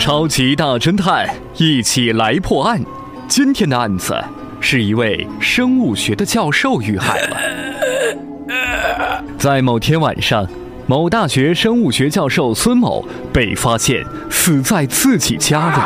[0.00, 1.28] 超级大侦探，
[1.58, 2.82] 一起来破案。
[3.28, 4.16] 今天的案子
[4.58, 7.36] 是一位生物学的教授遇害了。
[9.36, 10.48] 在某天晚上，
[10.86, 15.76] 某大学生物学教授孙某被发现死在自己家里。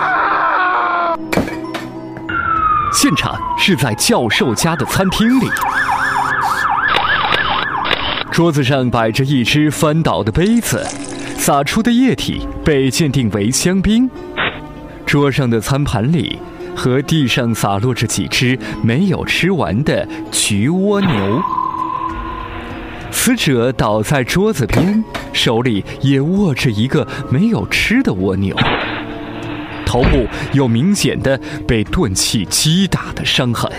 [2.93, 5.49] 现场是在教授家的餐厅里，
[8.31, 10.87] 桌子上摆着一只翻倒的杯子。
[11.37, 14.09] 洒出的液体被鉴定为香槟，
[15.05, 16.39] 桌上的餐盘里
[16.75, 21.43] 和地上洒落着几只没有吃完的橘蜗牛。
[23.11, 28.57] 死者倒在桌子边，手里也握着一个没有吃的蜗牛，
[29.85, 31.39] 头部有明显的
[31.69, 33.71] 被钝器击打的伤痕。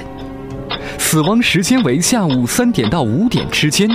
[0.99, 3.89] 死亡时间为下午三点到五点之间。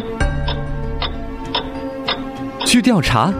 [2.66, 3.32] 据调查。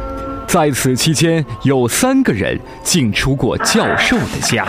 [0.53, 4.67] 在此期间，有三个人进出过教授的家。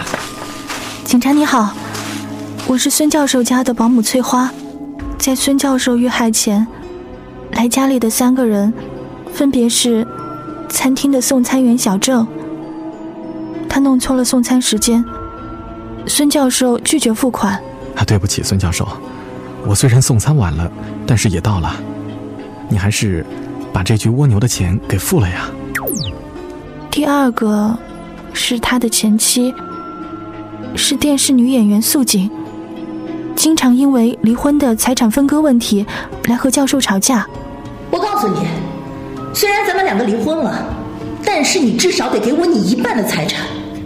[1.04, 1.74] 警察你好，
[2.68, 4.52] 我是孙教授家的保姆翠花。
[5.18, 6.68] 在孙教授遇害前，
[7.54, 8.72] 来家里的三个人，
[9.34, 10.06] 分别是
[10.70, 12.28] 餐厅的送餐员小郑。
[13.68, 15.04] 他弄错了送餐时间，
[16.06, 17.54] 孙教授拒绝付款。
[17.96, 18.88] 啊，对不起，孙教授，
[19.66, 20.72] 我虽然送餐晚了，
[21.08, 21.76] 但是也到了。
[22.70, 23.26] 你还是
[23.74, 25.50] 把这具蜗牛的钱给付了呀。
[26.92, 27.74] 第二个
[28.34, 29.56] 是他的前妻，
[30.76, 32.30] 是电视女演员素锦，
[33.34, 35.86] 经常因为离婚的财产分割问题
[36.26, 37.26] 来和教授吵架。
[37.90, 38.46] 我告诉你，
[39.34, 40.66] 虽然咱们两个离婚了，
[41.24, 43.40] 但是你至少得给我你一半的财产，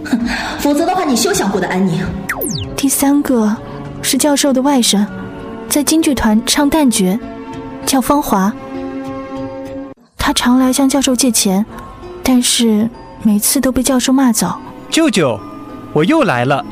[0.04, 0.20] 哼，
[0.58, 2.04] 否则的话你休想过得安宁。
[2.76, 3.56] 第三个
[4.02, 5.06] 是教授的外甥，
[5.70, 7.18] 在京剧团唱旦角，
[7.86, 8.52] 叫方华，
[10.18, 11.64] 他常来向教授借钱。
[12.28, 12.90] 但是
[13.22, 14.52] 每次都被教授骂走。
[14.90, 15.40] 舅舅，
[15.94, 16.66] 我又来了。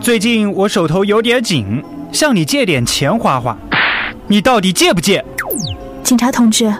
[0.00, 3.54] 最近我手头有点紧，向你借点钱花花。
[4.26, 5.22] 你到底借不借？
[6.02, 6.74] 警察同志，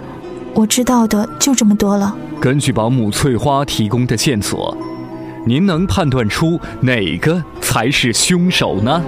[0.55, 2.15] 我知道的就这么多了。
[2.41, 4.75] 根据保姆翠花提供的线索，
[5.45, 9.03] 您能判断出哪个才是凶手呢？